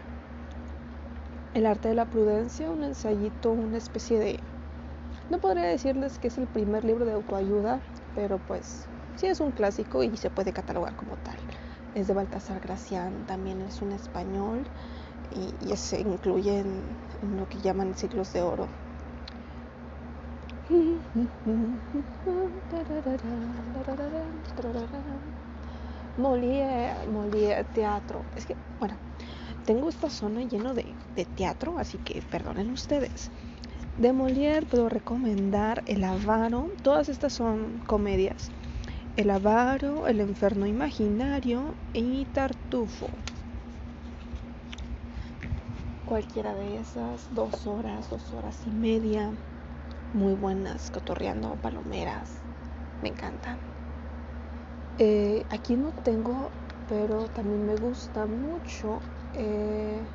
El 1.54 1.66
arte 1.66 1.88
de 1.88 1.94
la 1.96 2.06
prudencia, 2.06 2.70
un 2.70 2.84
ensayito, 2.84 3.50
una 3.50 3.78
especie 3.78 4.20
de... 4.20 4.38
No 5.28 5.40
podría 5.40 5.64
decirles 5.64 6.18
que 6.20 6.28
es 6.28 6.38
el 6.38 6.46
primer 6.46 6.84
libro 6.84 7.04
de 7.04 7.12
autoayuda, 7.12 7.82
pero 8.14 8.38
pues 8.38 8.86
sí 9.16 9.26
es 9.26 9.40
un 9.40 9.50
clásico 9.50 10.04
y 10.04 10.16
se 10.16 10.30
puede 10.30 10.52
catalogar 10.52 10.94
como 10.94 11.16
tal 11.16 11.38
es 11.94 12.06
de 12.06 12.14
Baltasar 12.14 12.60
Gracián, 12.60 13.26
también 13.26 13.60
es 13.60 13.82
un 13.82 13.92
español 13.92 14.70
y, 15.30 15.76
se 15.76 16.00
incluye 16.00 16.60
en, 16.60 16.96
lo 17.36 17.46
que 17.46 17.60
llaman 17.60 17.94
ciclos 17.94 18.32
de 18.32 18.42
oro. 18.42 18.68
Molière, 26.16 27.64
teatro. 27.72 28.24
Es 28.36 28.46
que, 28.46 28.56
bueno, 28.78 28.96
tengo 29.64 29.88
esta 29.88 30.10
zona 30.10 30.42
lleno 30.42 30.74
de, 30.74 30.94
de 31.16 31.24
teatro, 31.24 31.78
así 31.78 31.98
que 31.98 32.22
perdonen 32.22 32.70
ustedes. 32.70 33.30
De 33.98 34.12
Molière 34.12 34.66
puedo 34.66 34.88
recomendar 34.88 35.82
El 35.86 36.04
Avaro. 36.04 36.70
Todas 36.82 37.08
estas 37.08 37.32
son 37.32 37.78
comedias 37.86 38.50
el 39.14 39.28
avaro, 39.28 40.06
El 40.06 40.20
Inferno 40.20 40.66
Imaginario 40.66 41.74
y 41.92 42.24
Tartufo. 42.26 43.08
Cualquiera 46.12 46.54
de 46.54 46.76
esas, 46.78 47.26
dos 47.30 47.66
horas, 47.66 48.10
dos 48.10 48.34
horas 48.34 48.66
y 48.66 48.70
media, 48.70 49.32
muy 50.12 50.34
buenas, 50.34 50.90
cotorreando 50.90 51.56
palomeras, 51.56 52.42
me 53.00 53.08
encantan. 53.08 53.58
Eh, 54.98 55.46
aquí 55.48 55.74
no 55.74 55.92
tengo, 55.92 56.50
pero 56.86 57.28
también 57.28 57.64
me 57.64 57.76
gusta 57.76 58.26
mucho 58.26 59.00
eh, 59.32 60.06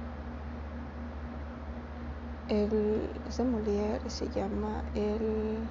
el, 2.48 3.20
es 3.26 3.38
de 3.38 3.44
Molière, 3.46 4.08
se 4.08 4.30
llama 4.30 4.84
el 4.94 5.68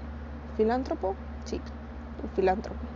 filántropo, 0.57 1.17
sí, 1.45 1.63
el 2.21 2.31
filántropo. 2.31 2.89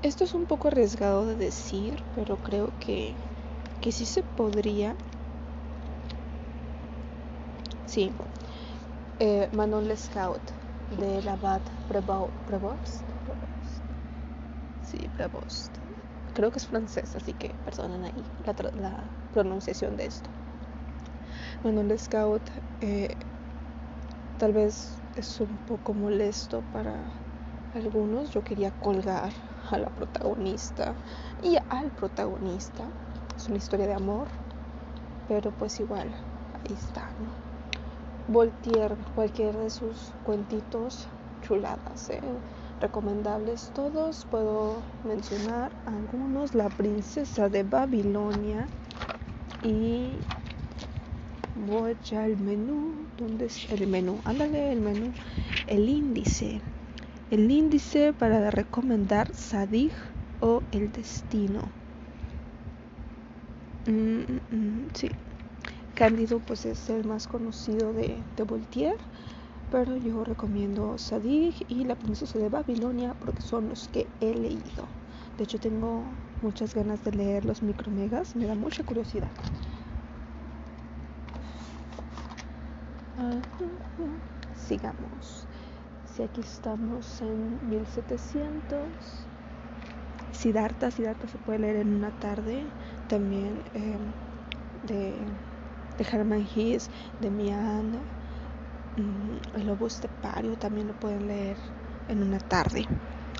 Esto 0.00 0.24
es 0.24 0.32
un 0.34 0.46
poco 0.46 0.68
arriesgado 0.68 1.26
de 1.26 1.36
decir, 1.36 2.02
pero 2.14 2.38
creo 2.38 2.72
que, 2.78 3.18
que 3.80 3.92
sí 3.92 4.06
se 4.06 4.22
podría. 4.22 4.96
Sí. 7.86 8.14
Eh, 9.18 9.48
Manon 9.52 9.88
Lescaut 9.88 10.52
de 10.90 11.22
la 11.22 11.32
Abad 11.32 11.62
Prevost. 11.86 13.12
Sí, 14.80 15.10
Prevost. 15.14 15.78
Creo 16.32 16.50
que 16.50 16.58
es 16.58 16.66
francés, 16.66 17.16
así 17.16 17.34
que 17.34 17.56
perdonen 17.64 18.04
ahí 18.04 18.26
la 18.74 19.10
pronunciación 19.32 19.96
de 19.96 20.06
esto. 20.06 20.30
Bueno, 21.62 21.80
el 21.80 21.98
scout 21.98 22.42
eh, 22.80 23.08
tal 24.38 24.52
vez 24.52 24.98
es 25.16 25.40
un 25.40 25.56
poco 25.66 25.94
molesto 25.94 26.62
para 26.72 26.94
algunos. 27.74 28.30
Yo 28.30 28.42
quería 28.42 28.70
colgar 28.70 29.32
a 29.70 29.78
la 29.78 29.88
protagonista 29.88 30.94
y 31.42 31.56
al 31.68 31.90
protagonista. 31.92 32.84
Es 33.36 33.48
una 33.48 33.56
historia 33.56 33.86
de 33.86 33.94
amor, 33.94 34.28
pero 35.28 35.50
pues 35.52 35.80
igual, 35.80 36.14
ahí 36.52 36.74
está. 36.74 37.10
¿no? 37.18 37.32
Voltaire, 38.28 38.96
cualquiera 39.14 39.58
de 39.60 39.70
sus 39.70 40.12
cuentitos, 40.24 41.08
chuladas, 41.42 42.10
¿eh? 42.10 42.20
recomendables 42.80 43.70
todos. 43.72 44.26
Puedo 44.26 44.82
mencionar 45.04 45.72
algunos. 45.86 46.54
La 46.54 46.68
princesa 46.68 47.48
de 47.48 47.62
Babilonia 47.62 48.66
y 49.62 50.18
voy 51.56 51.96
ya 52.04 52.24
al 52.24 52.36
menú. 52.38 53.08
¿Dónde 53.16 53.46
es 53.46 53.70
el 53.70 53.86
menú? 53.86 54.20
Ándale, 54.24 54.72
el 54.72 54.80
menú. 54.80 55.12
El 55.66 55.88
índice. 55.88 56.60
El 57.30 57.50
índice 57.50 58.12
para 58.12 58.50
recomendar 58.50 59.34
Sadig 59.34 59.92
o 60.40 60.62
El 60.70 60.92
Destino. 60.92 61.62
Mm, 63.86 63.92
mm, 63.92 64.40
mm, 64.50 64.88
sí. 64.94 65.08
Cándido 65.94 66.40
pues 66.40 66.66
es 66.66 66.88
el 66.90 67.04
más 67.04 67.26
conocido 67.26 67.92
de, 67.92 68.22
de 68.36 68.42
Voltaire, 68.42 68.96
pero 69.70 69.96
yo 69.96 70.24
recomiendo 70.24 70.98
Sadig 70.98 71.54
y 71.68 71.84
La 71.84 71.96
Princesa 71.96 72.38
de 72.38 72.48
Babilonia 72.50 73.14
porque 73.18 73.42
son 73.42 73.68
los 73.68 73.88
que 73.88 74.06
he 74.20 74.34
leído. 74.34 74.86
De 75.38 75.44
hecho 75.44 75.58
tengo 75.58 76.04
muchas 76.42 76.74
ganas 76.74 77.02
de 77.04 77.12
leer 77.12 77.44
los 77.44 77.62
micromegas, 77.62 78.36
me 78.36 78.46
da 78.46 78.54
mucha 78.54 78.84
curiosidad. 78.84 79.30
Sigamos. 84.68 85.46
Si 86.04 86.22
aquí 86.22 86.40
estamos 86.42 87.22
en 87.22 87.58
1700. 87.70 89.26
Siddhartha, 90.32 90.90
Siddhartha 90.90 91.26
se 91.26 91.38
puede 91.38 91.60
leer 91.60 91.76
en 91.76 91.94
una 91.94 92.10
tarde. 92.10 92.62
También 93.08 93.62
em, 93.74 93.98
de, 94.86 95.14
de 95.96 96.04
Herman 96.04 96.46
Hesse, 96.54 96.90
de 97.20 97.30
Mian. 97.30 97.92
Mm, 98.96 99.58
el 99.58 99.66
lobo 99.66 99.86
estepario 99.86 100.56
también 100.56 100.88
lo 100.88 100.94
pueden 100.94 101.26
leer 101.28 101.56
en 102.08 102.22
una 102.22 102.38
tarde. 102.38 102.86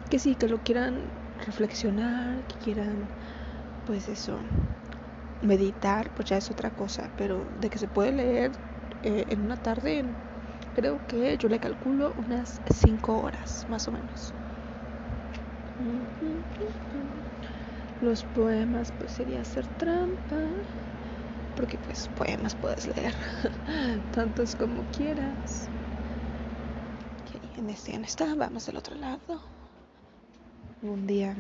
Que 0.09 0.18
sí, 0.18 0.37
que 0.37 0.49
lo 0.49 0.59
quieran 0.59 1.02
reflexionar, 1.45 2.47
que 2.47 2.54
quieran, 2.64 3.09
pues 3.87 4.09
eso, 4.09 4.38
meditar, 5.42 6.09
pues 6.14 6.28
ya 6.30 6.38
es 6.38 6.50
otra 6.50 6.71
cosa. 6.71 7.11
Pero 7.18 7.45
de 7.61 7.68
que 7.68 7.78
se 7.78 7.88
puede 7.88 8.12
leer 8.12 8.52
eh, 9.06 9.25
en 9.28 9.44
una 9.44 9.56
tarde, 9.56 10.16
creo 10.75 11.00
que 11.06 11.38
yo 11.38 11.48
le 11.48 11.60
calculo 11.60 12.12
unas 12.16 12.60
5 12.75 13.20
horas, 13.20 13.64
más 13.68 13.86
o 13.88 13.92
menos. 13.92 14.34
Los 18.00 18.25
poemas, 18.25 18.90
pues 18.90 19.12
sería 19.12 19.40
hacer 19.42 19.66
trampa, 19.68 20.42
porque 21.54 21.78
pues 21.78 22.08
poemas 22.08 22.54
puedes 22.54 22.86
leer 22.96 23.14
tantos 24.10 24.54
como 24.54 24.84
quieras. 24.86 25.70
en 27.56 27.70
este 27.70 27.92
ya 27.92 27.98
está, 28.00 28.34
vamos 28.34 28.68
al 28.68 28.76
otro 28.76 28.94
lado. 28.96 29.40
un 30.82 31.06
día 31.06 31.36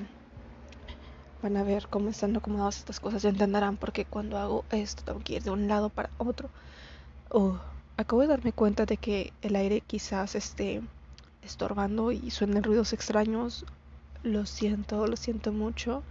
van 1.42 1.56
a 1.56 1.62
ver 1.62 1.88
cómo 1.88 2.08
están 2.10 2.36
acomodadas 2.36 2.78
estas 2.78 3.00
cosas 3.00 3.24
y 3.24 3.28
entenderán 3.28 3.76
porque 3.76 4.04
cuando 4.04 4.38
hago 4.38 4.64
esto 4.70 5.02
tengo 5.04 5.20
que 5.20 5.34
ir 5.34 5.42
de 5.42 5.50
un 5.50 5.68
lado 5.68 5.90
para 5.90 6.10
otro. 6.18 6.50
Oh, 7.30 7.58
acabo 7.96 8.22
de 8.22 8.28
darme 8.28 8.52
cuenta 8.52 8.86
de 8.86 8.96
que 8.96 9.32
el 9.42 9.56
aire 9.56 9.80
quizás 9.80 10.36
esté 10.36 10.80
estorbando 11.42 12.12
y 12.12 12.30
suenen 12.30 12.62
ruidos 12.62 12.92
extraños. 12.92 13.64
Lo 14.22 14.46
siento, 14.46 15.06
lo 15.06 15.16
siento 15.16 15.52
mucho. 15.52 16.02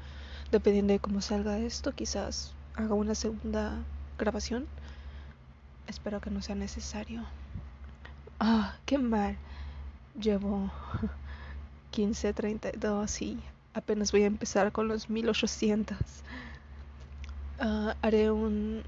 Dependiendo 0.52 0.94
de 0.94 1.00
cómo 1.00 1.22
salga 1.22 1.58
esto, 1.58 1.94
quizás 1.94 2.54
haga 2.76 2.94
una 2.96 3.16
segunda 3.16 3.78
grabación. 4.18 4.68
Espero 5.88 6.20
que 6.20 6.32
no 6.32 6.42
sea 6.42 6.56
necesario. 6.56 7.24
Ah, 8.40 8.76
qué 8.86 8.98
mal. 8.98 9.38
Llevo 10.20 10.70
15.32 11.94 13.22
y 13.22 13.40
apenas 13.74 14.12
voy 14.12 14.24
a 14.24 14.28
empezar 14.28 14.74
con 14.74 14.90
los 14.90 15.10
1800. 15.10 15.98
Ah, 17.60 17.96
haré 18.02 18.32
un... 18.32 18.84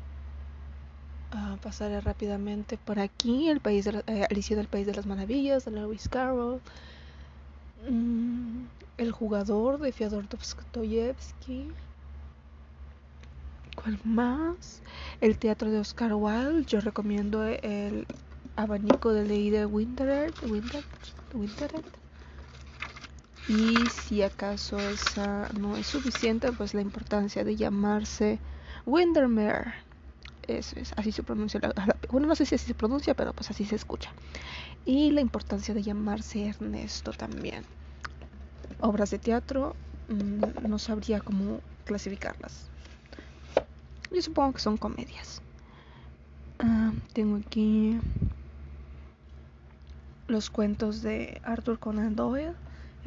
Pasaré 1.62 2.02
rápidamente 2.02 2.78
por 2.78 3.00
aquí, 3.00 3.50
el 3.50 3.60
país 3.60 3.86
de 3.86 4.04
eh, 4.08 4.26
Alicia 4.30 4.56
del 4.56 4.68
País 4.68 4.86
de 4.86 4.96
las 4.96 5.06
Maravillas, 5.06 5.66
de 5.66 5.72
Lewis 5.72 6.08
Carroll. 6.08 6.62
Mm, 7.90 8.66
el 8.98 9.12
jugador 9.12 9.80
de 9.80 9.92
Fyodor 9.92 10.28
Dostoyevsky. 10.30 11.68
¿Cuál 13.76 14.00
más? 14.04 14.82
El 15.22 15.38
teatro 15.38 15.70
de 15.70 15.80
Oscar 15.80 16.14
Wilde. 16.14 16.66
Yo 16.66 16.80
recomiendo 16.80 17.44
el 17.44 18.08
abanico 18.56 19.14
de 19.14 19.24
ley 19.26 19.50
de 19.50 19.66
Winter, 19.66 20.34
Y 23.48 23.76
si 23.90 24.24
acaso 24.24 24.78
esa 24.78 25.48
no 25.60 25.78
es 25.78 25.88
suficiente, 25.88 26.52
pues 26.52 26.74
la 26.74 26.82
importancia 26.82 27.44
de 27.44 27.56
llamarse 27.56 28.40
Windermere. 28.86 29.87
Eso 30.48 30.80
es, 30.80 30.94
así 30.96 31.12
se 31.12 31.24
pronuncia. 31.24 31.60
bueno, 32.10 32.28
no 32.28 32.36
sé 32.36 32.46
si 32.46 32.56
así 32.56 32.68
se 32.68 32.74
pronuncia, 32.74 33.14
pero 33.14 33.34
pues 33.34 33.50
así 33.50 33.66
se 33.66 33.76
escucha. 33.76 34.14
Y 34.86 35.12
la 35.12 35.22
importancia 35.22 35.74
de 35.74 35.84
llamarse 35.84 36.48
Ernesto 36.48 37.12
también. 37.12 37.66
Obras 38.80 39.10
de 39.10 39.20
teatro, 39.20 39.76
mm, 40.08 40.68
no 40.70 40.80
sabría 40.80 41.20
cómo 41.20 41.62
clasificarlas. 41.84 42.70
Yo 44.12 44.22
supongo 44.22 44.54
que 44.54 44.60
son 44.60 44.78
comedias. 44.78 45.42
Ah, 46.60 46.94
tengo 47.14 47.38
aquí 47.38 48.00
los 50.28 50.50
cuentos 50.50 51.02
de 51.02 51.40
Arthur 51.44 51.80
Conan 51.80 52.16
Doyle, 52.16 52.56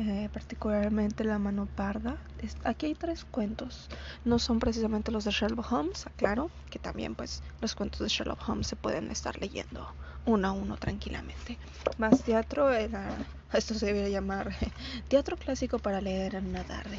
eh, 0.01 0.31
particularmente 0.33 1.25
La 1.25 1.39
mano 1.39 1.67
parda. 1.67 2.17
Aquí 2.65 2.87
hay 2.87 2.95
tres 2.95 3.27
cuentos. 3.27 3.89
No 4.25 4.39
son 4.39 4.59
precisamente 4.59 5.13
los 5.13 5.25
de 5.25 5.31
Sherlock 5.31 5.71
Holmes, 5.71 6.07
aclaro, 6.07 6.51
que 6.71 6.79
también 6.79 7.15
pues 7.15 7.43
los 7.61 7.75
cuentos 7.75 8.01
de 8.01 8.09
Sherlock 8.09 8.49
Holmes 8.49 8.67
se 8.67 8.77
pueden 8.77 9.11
estar 9.11 9.39
leyendo 9.39 9.95
uno 10.25 10.49
a 10.49 10.53
uno 10.53 10.79
tranquilamente. 10.79 11.59
Más 11.99 12.23
teatro 12.23 12.71
esto 12.73 13.75
se 13.75 13.87
debería 13.87 14.09
llamar 14.09 14.55
teatro 15.09 15.37
clásico 15.37 15.79
para 15.79 16.01
leer 16.01 16.35
en 16.35 16.47
una 16.47 16.65
tarde. 16.65 16.99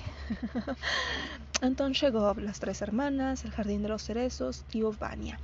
Anton 1.62 1.94
Chekhov, 1.94 2.38
Las 2.38 2.60
tres 2.60 2.84
hermanas, 2.84 3.46
El 3.46 3.52
jardín 3.52 3.82
de 3.82 3.90
los 3.90 4.04
cerezos, 4.04 4.64
Tío 4.66 4.92
Vania. 4.92 5.40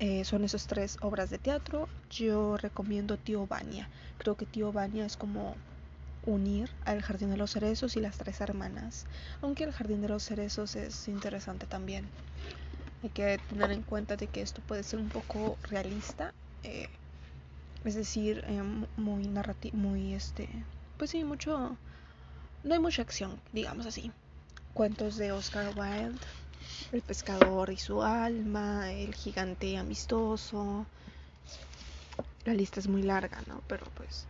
Eh, 0.00 0.24
son 0.24 0.42
esas 0.42 0.66
tres 0.66 0.96
obras 1.00 1.30
de 1.30 1.38
teatro. 1.38 1.88
Yo 2.10 2.56
recomiendo 2.56 3.18
Tío 3.18 3.46
Vania. 3.46 3.88
Creo 4.18 4.36
que 4.36 4.46
Tío 4.46 4.72
Vania 4.72 5.06
es 5.06 5.16
como 5.16 5.54
unir 6.24 6.70
al 6.84 7.02
Jardín 7.02 7.30
de 7.30 7.36
los 7.36 7.52
Cerezos 7.52 7.96
y 7.96 8.00
las 8.00 8.18
Tres 8.18 8.40
Hermanas. 8.40 9.06
Aunque 9.40 9.64
el 9.64 9.72
Jardín 9.72 10.02
de 10.02 10.08
los 10.08 10.24
Cerezos 10.24 10.76
es 10.76 11.08
interesante 11.08 11.66
también. 11.66 12.06
Hay 13.02 13.10
que 13.10 13.38
tener 13.48 13.72
en 13.72 13.82
cuenta 13.82 14.16
de 14.16 14.28
que 14.28 14.42
esto 14.42 14.62
puede 14.66 14.82
ser 14.82 15.00
un 15.00 15.08
poco 15.08 15.56
realista. 15.68 16.32
Eh, 16.62 16.88
es 17.84 17.94
decir, 17.94 18.44
eh, 18.46 18.62
muy 18.96 19.26
narrativo, 19.26 19.76
muy 19.76 20.14
este... 20.14 20.48
Pues 20.98 21.10
sí, 21.10 21.24
mucho... 21.24 21.76
No 22.62 22.74
hay 22.74 22.80
mucha 22.80 23.02
acción, 23.02 23.40
digamos 23.52 23.86
así 23.86 24.12
cuentos 24.72 25.16
de 25.16 25.32
Oscar 25.32 25.72
Wilde, 25.76 26.18
El 26.92 27.02
pescador 27.02 27.70
y 27.70 27.76
su 27.76 28.02
alma, 28.02 28.92
El 28.92 29.14
gigante 29.14 29.76
amistoso. 29.76 30.86
La 32.44 32.54
lista 32.54 32.80
es 32.80 32.88
muy 32.88 33.02
larga, 33.02 33.42
¿no? 33.46 33.62
Pero 33.68 33.86
pues 33.96 34.26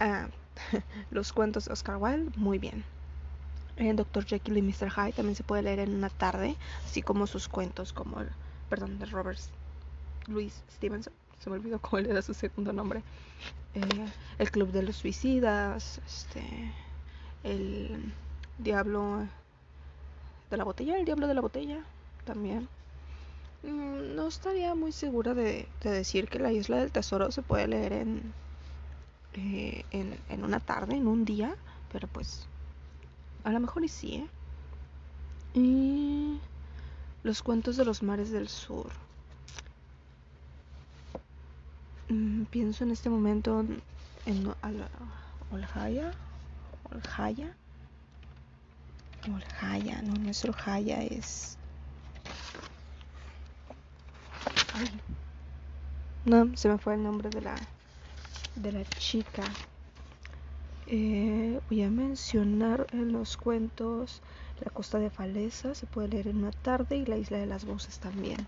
ah, 0.00 0.28
los 1.10 1.32
cuentos 1.32 1.66
de 1.66 1.72
Oscar 1.72 1.96
Wilde, 1.96 2.30
muy 2.36 2.58
bien. 2.58 2.84
En 3.76 3.96
Dr. 3.96 4.24
Jekyll 4.24 4.58
y 4.58 4.62
Mr. 4.62 4.90
Hyde 4.90 5.12
también 5.12 5.36
se 5.36 5.42
puede 5.42 5.62
leer 5.62 5.78
en 5.78 5.94
una 5.94 6.10
tarde, 6.10 6.56
así 6.84 7.02
como 7.02 7.26
sus 7.26 7.48
cuentos, 7.48 7.92
como 7.92 8.20
el, 8.20 8.28
perdón, 8.68 8.98
de 8.98 9.06
Robert 9.06 9.38
Louis 10.26 10.62
Stevenson, 10.76 11.12
se 11.42 11.50
me 11.50 11.56
olvidó 11.56 11.78
cómo 11.80 11.98
era 12.06 12.22
su 12.22 12.34
segundo 12.34 12.72
nombre. 12.72 13.02
Eh, 13.74 14.06
el 14.38 14.50
Club 14.50 14.70
de 14.72 14.82
los 14.82 14.96
Suicidas, 14.96 16.00
este, 16.06 16.72
el 17.44 18.12
Diablo 18.58 19.26
de 20.50 20.56
la 20.56 20.64
botella, 20.64 20.98
el 20.98 21.04
diablo 21.04 21.26
de 21.28 21.34
la 21.34 21.40
botella, 21.40 21.84
también. 22.24 22.68
Mm, 23.62 24.16
no 24.16 24.26
estaría 24.28 24.74
muy 24.74 24.92
segura 24.92 25.34
de, 25.34 25.68
decir 25.82 26.28
que 26.28 26.38
la 26.38 26.52
isla 26.52 26.78
del 26.78 26.92
tesoro 26.92 27.30
se 27.30 27.42
puede 27.42 27.68
leer 27.68 27.92
en, 27.92 28.32
eh, 29.34 29.84
en, 29.90 30.18
en, 30.28 30.44
una 30.44 30.60
tarde, 30.60 30.96
en 30.96 31.06
un 31.06 31.24
día, 31.24 31.54
pero 31.92 32.08
pues 32.08 32.46
a 33.44 33.50
lo 33.50 33.60
mejor 33.60 33.84
y 33.84 33.88
sí, 33.88 34.16
¿eh? 34.16 34.28
Y 35.54 36.38
los 37.22 37.42
cuentos 37.42 37.76
de 37.76 37.84
los 37.84 38.02
mares 38.02 38.30
del 38.30 38.48
sur. 38.48 38.90
Mm, 42.08 42.44
pienso 42.44 42.84
en 42.84 42.90
este 42.90 43.10
momento 43.10 43.64
en 44.26 44.54
Olhaya, 45.50 46.12
Olhaya, 46.90 47.54
Jaya, 49.58 50.02
no, 50.02 50.14
no 50.14 50.30
es 50.30 50.44
es. 50.44 51.56
No, 56.24 56.56
se 56.56 56.68
me 56.68 56.78
fue 56.78 56.94
el 56.94 57.02
nombre 57.02 57.28
de 57.28 57.42
la 57.42 57.56
de 58.62 58.72
la 58.72 58.84
chica. 58.84 59.42
Eh, 60.86 61.60
voy 61.68 61.82
a 61.82 61.90
mencionar 61.90 62.86
en 62.92 63.12
los 63.12 63.36
cuentos 63.36 64.20
La 64.64 64.70
costa 64.70 64.98
de 64.98 65.10
Falesa, 65.10 65.74
se 65.74 65.86
puede 65.86 66.08
leer 66.08 66.28
en 66.28 66.38
una 66.38 66.50
tarde, 66.50 66.96
y 66.96 67.06
La 67.06 67.16
isla 67.16 67.38
de 67.38 67.46
las 67.46 67.64
voces 67.64 67.98
también. 67.98 68.46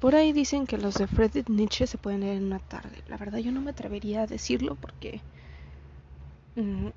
Por 0.00 0.14
ahí 0.14 0.32
dicen 0.32 0.66
que 0.66 0.76
los 0.76 0.94
de 0.96 1.06
Friedrich 1.06 1.48
Nietzsche 1.48 1.86
se 1.86 1.96
pueden 1.96 2.20
leer 2.20 2.36
en 2.36 2.44
una 2.44 2.58
tarde. 2.58 3.02
La 3.08 3.16
verdad 3.16 3.38
yo 3.38 3.52
no 3.52 3.62
me 3.62 3.70
atrevería 3.70 4.22
a 4.22 4.26
decirlo 4.26 4.74
porque 4.74 5.20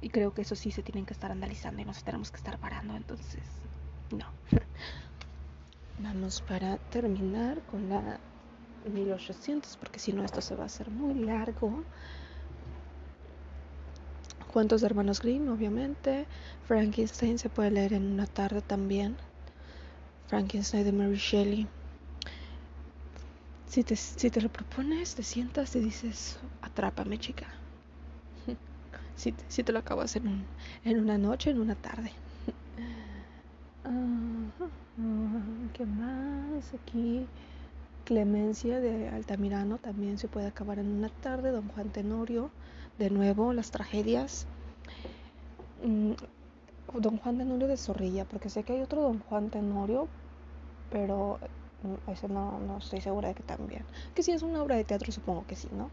y 0.02 0.10
creo 0.10 0.34
que 0.34 0.44
eso 0.44 0.56
sí 0.56 0.72
se 0.72 0.84
tienen 0.84 1.06
que 1.06 1.14
estar 1.14 1.32
analizando 1.32 1.82
y 1.82 1.86
nos 1.86 2.04
tenemos 2.04 2.30
que 2.30 2.38
estar 2.38 2.60
parando, 2.60 2.96
entonces 2.96 3.42
no. 4.12 4.26
Vamos 6.00 6.42
para 6.42 6.78
terminar 6.78 7.62
con 7.64 7.90
la 7.90 8.20
1800, 8.86 9.78
porque 9.78 9.98
si 9.98 10.14
no 10.14 10.24
esto 10.24 10.42
se 10.42 10.56
va 10.56 10.64
a 10.64 10.66
hacer 10.68 10.92
muy 10.92 11.16
largo. 11.16 11.84
Cuentos 14.54 14.82
de 14.82 14.88
hermanos 14.88 15.22
Grimm, 15.22 15.50
obviamente. 15.50 16.28
Frankenstein 16.68 17.40
se 17.40 17.50
puede 17.50 17.72
leer 17.72 17.94
en 17.94 18.12
una 18.12 18.28
tarde 18.28 18.62
también. 18.62 19.18
Frankenstein 20.28 20.84
de 20.86 20.92
Mary 20.92 21.16
Shelley. 21.18 21.68
Si 23.68 23.84
te, 23.84 23.96
si 23.96 24.30
te 24.30 24.42
lo 24.42 24.50
propones, 24.50 25.16
te 25.16 25.24
sientas 25.24 25.76
y 25.76 25.80
dices, 25.80 26.40
atrápame 26.62 27.18
chica 27.18 27.48
si, 29.16 29.34
si 29.48 29.64
te 29.64 29.72
lo 29.72 29.80
acabas 29.80 30.16
en, 30.16 30.28
un, 30.28 30.46
en 30.86 31.00
una 31.00 31.18
noche, 31.18 31.50
en 31.50 31.60
una 31.60 31.76
tarde. 31.76 32.12
¿Qué 35.74 35.86
más? 35.86 36.74
Aquí 36.74 37.28
Clemencia 38.06 38.80
de 38.80 39.10
Altamirano 39.10 39.78
también 39.78 40.18
se 40.18 40.28
puede 40.28 40.48
acabar 40.48 40.80
en 40.80 40.88
una 40.88 41.10
tarde. 41.10 41.52
Don 41.52 41.68
Juan 41.68 41.90
Tenorio, 41.90 42.50
de 42.98 43.10
nuevo, 43.10 43.54
las 43.54 43.70
tragedias. 43.72 44.48
Mm, 45.84 46.14
don 47.00 47.18
Juan 47.18 47.38
Tenorio 47.38 47.68
de 47.68 47.78
Zorrilla, 47.78 48.26
porque 48.26 48.50
sé 48.50 48.64
que 48.64 48.74
hay 48.74 48.82
otro 48.82 49.02
Don 49.02 49.20
Juan 49.20 49.50
Tenorio, 49.50 50.08
pero 50.90 51.38
mm, 51.84 52.12
ese 52.12 52.28
no, 52.30 52.60
no 52.60 52.78
estoy 52.78 53.02
segura 53.02 53.28
de 53.28 53.36
que 53.36 53.44
también. 53.44 53.84
Que 54.16 54.24
si 54.24 54.32
es 54.32 54.42
una 54.42 54.64
obra 54.64 54.78
de 54.78 54.86
teatro, 54.86 55.12
supongo 55.12 55.46
que 55.46 55.56
sí, 55.56 55.68
¿no? 55.78 55.90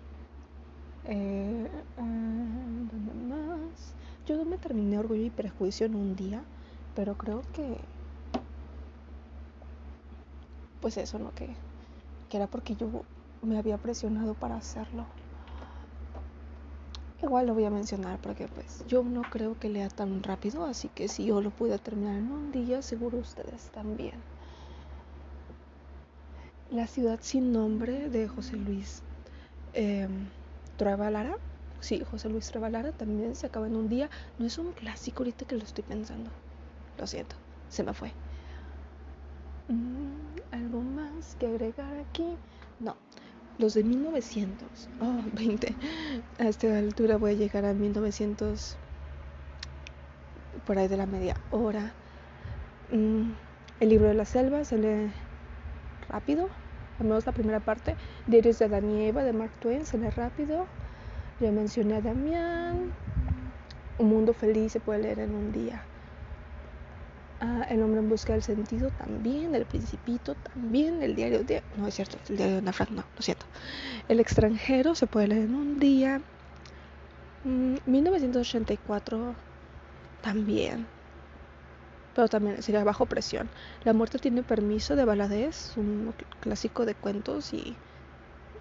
Eh, 1.07 1.69
¿Dónde 1.99 3.35
más? 3.35 3.95
Yo 4.27 4.43
me 4.45 4.57
terminé 4.57 4.99
Orgullo 4.99 5.25
y 5.25 5.31
Prejuicio 5.31 5.87
en 5.87 5.97
un 5.97 6.17
día, 6.17 6.43
pero 6.95 7.17
creo 7.19 7.43
que. 7.53 7.77
Pues 10.85 10.99
eso, 10.99 11.19
¿no? 11.19 11.35
Que, 11.35 11.49
que 12.29 12.37
era 12.37 12.47
porque 12.47 12.77
yo 12.77 12.89
me 13.41 13.57
había 13.57 13.79
presionado 13.79 14.35
para 14.35 14.57
hacerlo. 14.57 15.07
igual 17.23 17.47
lo 17.47 17.55
voy 17.55 17.65
a 17.65 17.71
mencionar 17.71 18.19
porque 18.19 18.49
pues 18.49 18.85
yo 18.87 19.03
no 19.03 19.23
creo 19.23 19.59
que 19.59 19.71
lea 19.71 19.89
tan 19.89 20.23
rápido, 20.23 20.67
así 20.67 20.91
que 20.95 21.09
si 21.09 21.25
yo 21.25 21.41
lo 21.41 21.49
pude 21.49 21.79
terminar 21.79 22.19
en 22.19 22.31
un 22.31 22.53
día, 22.53 22.83
seguro 22.83 23.17
ustedes 23.17 23.63
también. 23.73 24.13
La 26.71 26.87
ciudad 26.87 27.19
sin 27.23 27.51
nombre 27.51 28.11
de 28.11 28.29
José 28.29 28.59
Luis 28.59 29.01
eh, 29.73 30.07
Lara. 30.79 31.35
Sí, 31.81 32.03
José 32.11 32.29
Luis 32.29 32.55
Lara 32.55 32.93
también 32.93 33.35
se 33.35 33.47
acaba 33.47 33.69
en 33.69 33.77
un 33.77 33.89
día. 33.89 34.11
No 34.39 34.45
es 34.45 34.59
un 34.59 34.71
clásico 34.73 35.23
ahorita 35.23 35.47
que 35.47 35.57
lo 35.57 35.65
estoy 35.65 35.85
pensando. 35.85 36.29
Lo 36.99 37.07
siento, 37.07 37.37
se 37.71 37.83
me 37.83 37.95
fue. 37.95 38.24
Mm, 39.69 40.37
¿Algo 40.51 40.81
más 40.83 41.37
que 41.37 41.47
agregar 41.47 41.97
aquí? 41.97 42.37
No, 42.81 42.97
los 43.59 43.75
de 43.75 43.85
1900. 43.85 44.89
Oh, 45.01 45.23
20. 45.33 45.75
A 46.39 46.49
esta 46.49 46.79
altura 46.79 47.17
voy 47.17 47.33
a 47.33 47.35
llegar 47.35 47.65
a 47.65 47.73
1900 47.73 48.77
por 50.67 50.79
ahí 50.79 50.89
de 50.89 50.97
la 50.97 51.07
media 51.07 51.35
hora. 51.51 51.93
Mm, 52.91 53.33
el 53.81 53.89
libro 53.89 54.09
de 54.09 54.15
la 54.15 54.25
selva 54.25 54.65
se 54.65 54.79
lee 54.79 55.13
rápido, 56.09 56.49
al 56.99 57.07
menos 57.07 57.27
la 57.27 57.33
primera 57.33 57.61
parte. 57.61 57.97
Diarios 58.27 58.59
de 58.59 58.67
Adán 58.67 58.91
y 58.91 59.07
Eva 59.07 59.25
de 59.25 59.33
Mark 59.33 59.53
Twain 59.61 59.87
se 59.87 59.99
lee 59.99 60.11
rápido. 60.11 60.67
Ya 61.41 61.51
mencioné 61.51 61.97
a 61.97 62.01
Damián. 62.01 62.93
Un 63.99 64.09
mundo 64.09 64.33
feliz 64.33 64.73
se 64.73 64.81
puede 64.81 65.01
leer 65.01 65.21
en 65.21 65.35
un 65.35 65.53
día. 65.53 65.85
Ah, 67.47 67.67
el 67.69 67.83
hombre 67.83 68.01
en 68.01 68.09
busca 68.09 68.33
del 68.33 68.43
sentido 68.43 68.91
también, 68.91 69.55
El 69.55 69.67
Principito 69.67 70.35
también, 70.35 71.03
el 71.03 71.15
diario 71.15 71.45
de... 71.45 71.63
No 71.77 71.87
es 71.87 71.95
cierto, 71.95 72.17
el 72.31 72.39
diario 72.39 72.55
de 72.55 72.59
Ana 72.61 72.73
Frank, 72.73 72.89
no, 72.89 73.05
lo 73.15 73.23
siento. 73.23 73.45
El 74.09 74.19
extranjero 74.19 74.95
se 74.95 75.07
puede 75.07 75.29
leer 75.29 75.43
en 75.43 75.55
un 75.55 75.79
día. 75.79 76.23
1984 77.45 79.19
mm, 79.19 79.35
también. 80.23 80.87
Pero 82.15 82.29
también 82.29 82.63
sería 82.63 82.83
bajo 82.83 83.05
presión. 83.05 83.51
La 83.85 83.93
muerte 83.93 84.19
tiene 84.19 84.43
permiso 84.43 84.97
de 84.97 85.05
Baladés, 85.05 85.75
un 85.77 86.15
clásico 86.41 86.87
de 86.87 86.95
cuentos 86.95 87.53
y 87.53 87.77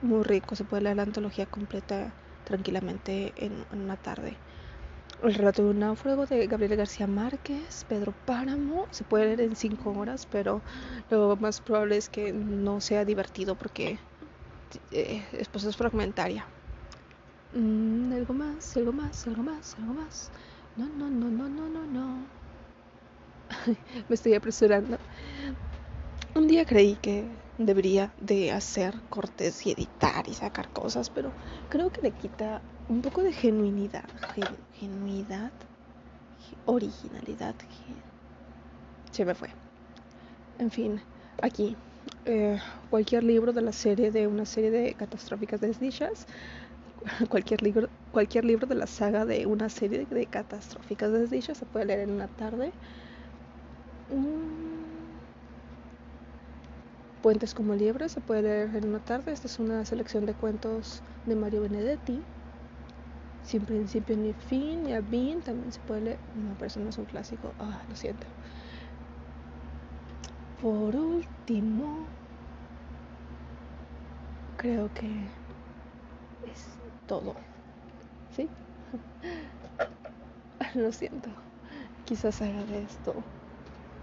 muy 0.01 0.23
rico. 0.23 0.57
Se 0.57 0.65
puede 0.65 0.83
leer 0.83 0.97
la 0.97 1.03
antología 1.03 1.45
completa 1.45 2.11
tranquilamente 2.43 3.31
en 3.37 3.53
una 3.71 3.95
tarde. 3.95 4.35
El 5.23 5.33
relato 5.36 5.63
de 5.63 5.69
un 5.69 5.79
náufrago 5.79 6.25
de 6.25 6.47
Gabriel 6.47 6.75
García 6.75 7.07
Márquez, 7.07 7.86
Pedro 7.88 8.13
Páramo, 8.25 8.88
se 8.91 9.05
puede 9.05 9.25
leer 9.27 9.41
en 9.41 9.55
cinco 9.55 9.91
horas, 9.91 10.27
pero 10.29 10.62
lo 11.09 11.38
más 11.38 11.62
probable 11.62 11.95
es 11.95 12.09
que 12.09 12.33
no 12.33 12.81
sea 12.81 13.05
divertido 13.05 13.55
porque 13.55 13.97
eh, 14.91 15.23
pues 15.51 15.63
es 15.63 15.77
fragmentaria. 15.77 16.45
Mm, 17.53 18.12
algo 18.12 18.33
más, 18.33 18.75
algo 18.75 18.91
más, 18.91 19.25
algo 19.27 19.43
más, 19.43 19.75
algo 19.79 19.93
más. 19.93 20.29
No, 20.75 20.89
no, 20.89 21.09
no, 21.09 21.31
no, 21.31 21.47
no, 21.49 21.69
no, 21.69 21.86
no. 21.88 22.27
Me 24.09 24.15
estoy 24.15 24.33
apresurando. 24.33 24.97
Un 26.36 26.47
día 26.47 26.65
creí 26.65 26.95
que 26.97 27.38
debería 27.57 28.13
de 28.17 28.51
hacer 28.51 28.95
cortes 29.09 29.65
y 29.65 29.71
editar 29.71 30.27
y 30.27 30.33
sacar 30.33 30.69
cosas, 30.73 31.09
pero 31.09 31.31
creo 31.69 31.91
que 31.91 32.01
le 32.01 32.12
quita 32.12 32.62
un 32.89 33.01
poco 33.01 33.23
de 33.23 33.33
genuinidad, 33.33 34.03
originalidad. 36.65 37.55
Se 39.11 39.25
me 39.25 39.35
fue. 39.35 39.49
En 40.59 40.71
fin, 40.71 41.01
aquí 41.41 41.75
eh, 42.25 42.59
cualquier 42.89 43.23
libro 43.23 43.53
de 43.53 43.61
la 43.61 43.71
serie 43.71 44.11
de 44.11 44.27
una 44.27 44.45
serie 44.45 44.71
de 44.71 44.93
catastróficas 44.95 45.61
desdichas, 45.61 46.27
cualquier 47.29 47.61
libro, 47.61 47.89
cualquier 48.11 48.45
libro 48.45 48.67
de 48.67 48.75
la 48.75 48.87
saga 48.87 49.25
de 49.25 49.45
una 49.45 49.69
serie 49.69 50.05
de 50.05 50.25
catastróficas 50.27 51.11
desdichas 51.11 51.57
se 51.57 51.65
puede 51.65 51.85
leer 51.85 51.99
en 52.01 52.11
una 52.11 52.27
tarde. 52.27 52.73
Mm. 54.09 54.63
Puentes 57.21 57.53
como 57.53 57.73
liebres 57.75 58.11
se 58.11 58.21
puede 58.21 58.41
leer 58.43 58.75
en 58.75 58.85
una 58.89 58.99
tarde. 58.99 59.31
Esta 59.31 59.47
es 59.47 59.59
una 59.59 59.85
selección 59.85 60.25
de 60.25 60.35
cuentos 60.35 61.03
de 61.25 61.35
Mario 61.35 61.61
Benedetti. 61.61 62.27
Sin 63.45 63.65
principio 63.65 64.15
ni 64.15 64.34
fin, 64.34 64.84
ni 64.84 65.01
fin, 65.01 65.41
también 65.41 65.71
se 65.71 65.79
puede 65.82 66.01
leer. 66.01 66.19
Eso 66.62 66.79
no 66.79 66.89
es 66.89 66.97
un 66.97 67.06
clásico. 67.06 67.53
Ah, 67.60 67.82
lo 67.89 67.95
siento. 67.95 68.25
Por 70.62 70.95
último, 70.95 72.06
creo 74.58 74.89
que 74.93 75.08
es 76.49 76.65
todo. 77.08 77.36
¿Sí? 78.36 78.49
lo 80.75 80.91
siento. 80.91 81.29
Quizás 82.06 82.41
haga 82.41 82.63
de 82.65 82.84
esto 82.84 83.23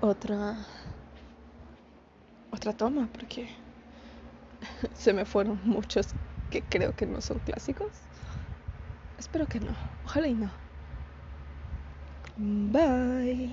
otra 0.01 0.57
otra 2.53 2.73
toma 2.73 3.09
porque 3.13 3.49
se 4.95 5.13
me 5.13 5.25
fueron 5.25 5.61
muchos 5.65 6.15
que 6.51 6.63
creo 6.63 6.95
que 6.95 7.07
no 7.07 7.21
son 7.21 7.39
clásicos. 7.41 8.10
Espero 9.21 9.47
que 9.47 9.61
no. 9.61 9.77
Ojalá 10.07 10.29
y 10.29 10.35
no. 10.35 10.51
Bye. 12.39 13.51